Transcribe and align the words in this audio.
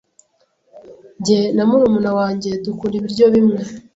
Jye 1.23 1.39
na 1.55 1.63
murumuna 1.69 2.11
wanjye 2.19 2.49
dukunda 2.63 2.95
ibiryo 2.97 3.25
bimwe. 3.33 3.59